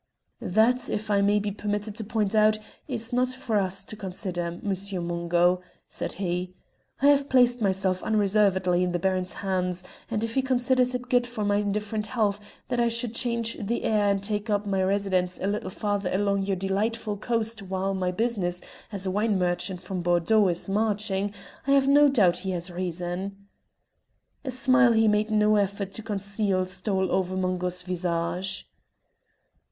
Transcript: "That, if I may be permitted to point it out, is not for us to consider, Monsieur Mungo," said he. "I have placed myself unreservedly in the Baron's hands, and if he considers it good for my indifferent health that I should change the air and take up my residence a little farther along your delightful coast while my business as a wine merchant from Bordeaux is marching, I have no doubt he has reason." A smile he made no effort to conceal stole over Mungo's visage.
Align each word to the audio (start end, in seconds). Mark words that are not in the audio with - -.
"That, 0.41 0.89
if 0.89 1.11
I 1.11 1.21
may 1.21 1.37
be 1.37 1.51
permitted 1.51 1.93
to 1.97 2.03
point 2.03 2.33
it 2.33 2.37
out, 2.39 2.57
is 2.87 3.13
not 3.13 3.27
for 3.29 3.59
us 3.59 3.85
to 3.85 3.95
consider, 3.95 4.57
Monsieur 4.63 4.99
Mungo," 4.99 5.61
said 5.87 6.13
he. 6.13 6.55
"I 7.03 7.07
have 7.09 7.29
placed 7.29 7.61
myself 7.61 8.01
unreservedly 8.01 8.81
in 8.83 8.93
the 8.93 8.97
Baron's 8.97 9.33
hands, 9.45 9.83
and 10.09 10.23
if 10.23 10.33
he 10.33 10.41
considers 10.41 10.95
it 10.95 11.07
good 11.07 11.27
for 11.27 11.45
my 11.45 11.57
indifferent 11.57 12.07
health 12.07 12.39
that 12.69 12.79
I 12.79 12.87
should 12.87 13.13
change 13.13 13.55
the 13.61 13.83
air 13.83 14.09
and 14.09 14.23
take 14.23 14.49
up 14.49 14.65
my 14.65 14.81
residence 14.81 15.39
a 15.39 15.45
little 15.45 15.69
farther 15.69 16.11
along 16.11 16.47
your 16.47 16.55
delightful 16.55 17.15
coast 17.15 17.61
while 17.61 17.93
my 17.93 18.09
business 18.09 18.59
as 18.91 19.05
a 19.05 19.11
wine 19.11 19.37
merchant 19.37 19.83
from 19.83 20.01
Bordeaux 20.01 20.47
is 20.47 20.67
marching, 20.67 21.31
I 21.67 21.73
have 21.73 21.87
no 21.87 22.07
doubt 22.07 22.39
he 22.39 22.49
has 22.57 22.71
reason." 22.71 23.45
A 24.43 24.49
smile 24.49 24.93
he 24.93 25.07
made 25.07 25.29
no 25.29 25.57
effort 25.57 25.91
to 25.93 26.01
conceal 26.01 26.65
stole 26.65 27.11
over 27.11 27.37
Mungo's 27.37 27.83
visage. 27.83 28.67